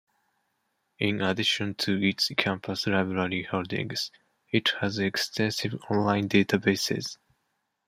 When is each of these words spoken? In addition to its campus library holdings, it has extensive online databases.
In 0.97 1.21
addition 1.21 1.75
to 1.75 1.93
its 2.03 2.31
campus 2.35 2.87
library 2.87 3.43
holdings, 3.43 4.09
it 4.49 4.69
has 4.79 4.97
extensive 4.97 5.75
online 5.91 6.27
databases. 6.27 7.17